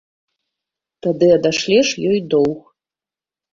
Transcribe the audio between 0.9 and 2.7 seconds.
Тады адашлеш ёй доўг.